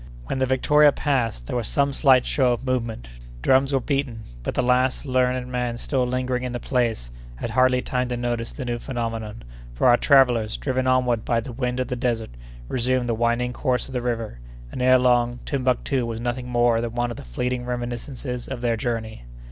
[0.25, 3.07] When the Victoria passed, there was some slight show of movement;
[3.43, 7.83] drums were beaten; but the last learned man still lingering in the place had hardly
[7.83, 9.43] time to notice the new phenomenon,
[9.75, 12.31] for our travellers, driven onward by the wind of the desert,
[12.67, 14.39] resumed the winding course of the river,
[14.71, 18.75] and, ere long, Timbuctoo was nothing more than one of the fleeting reminiscences of their
[18.75, 19.25] journey.